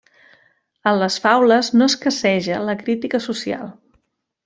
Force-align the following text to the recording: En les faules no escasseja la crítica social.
En 0.91 0.97
les 1.03 1.17
faules 1.27 1.71
no 1.81 1.89
escasseja 1.93 2.61
la 2.71 2.79
crítica 2.83 3.25
social. 3.31 3.73